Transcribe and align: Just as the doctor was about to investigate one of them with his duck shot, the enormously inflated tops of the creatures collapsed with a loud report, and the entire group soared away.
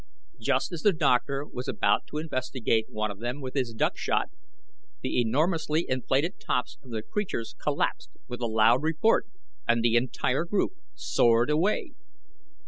Just 0.39 0.71
as 0.71 0.81
the 0.81 0.93
doctor 0.93 1.45
was 1.45 1.67
about 1.67 2.07
to 2.07 2.17
investigate 2.17 2.87
one 2.89 3.11
of 3.11 3.19
them 3.19 3.39
with 3.39 3.53
his 3.53 3.71
duck 3.71 3.95
shot, 3.95 4.31
the 5.03 5.21
enormously 5.21 5.85
inflated 5.87 6.39
tops 6.39 6.79
of 6.83 6.89
the 6.89 7.03
creatures 7.03 7.53
collapsed 7.61 8.09
with 8.27 8.41
a 8.41 8.47
loud 8.47 8.81
report, 8.81 9.27
and 9.67 9.83
the 9.83 9.95
entire 9.95 10.43
group 10.43 10.71
soared 10.95 11.51
away. 11.51 11.93